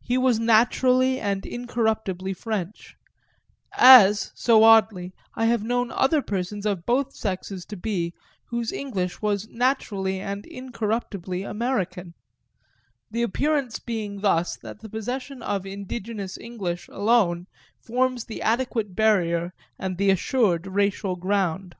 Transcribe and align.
He 0.00 0.16
was 0.16 0.38
naturally 0.38 1.18
and 1.18 1.44
incorruptibly 1.44 2.34
French 2.34 2.94
as, 3.76 4.30
so 4.36 4.62
oddly, 4.62 5.12
I 5.34 5.46
have 5.46 5.64
known 5.64 5.90
other 5.90 6.22
persons 6.22 6.64
of 6.64 6.86
both 6.86 7.16
sexes 7.16 7.64
to 7.64 7.76
be 7.76 8.14
whose 8.50 8.70
English 8.70 9.20
was 9.20 9.48
naturally 9.48 10.20
and 10.20 10.46
incorruptibly 10.46 11.42
American; 11.42 12.14
the 13.10 13.22
appearance 13.22 13.80
being 13.80 14.20
thus 14.20 14.56
that 14.58 14.82
the 14.82 14.88
possession 14.88 15.42
of 15.42 15.66
indigenous 15.66 16.38
English 16.38 16.86
alone 16.86 17.46
forms 17.82 18.26
the 18.26 18.42
adequate 18.42 18.94
barrier 18.94 19.52
and 19.80 19.98
the 19.98 20.10
assured 20.10 20.68
racial 20.68 21.16
ground. 21.16 21.74